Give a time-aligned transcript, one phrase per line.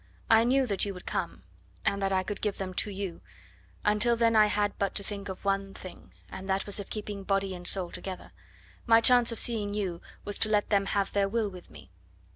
[0.31, 1.43] I knew that you would come,
[1.85, 3.21] and that I could give them to you;
[3.85, 7.21] until then I had but to think of one thing, and that was of keeping
[7.23, 8.31] body and soul together.
[8.87, 11.91] My chance of seeing you was to let them have their will with me.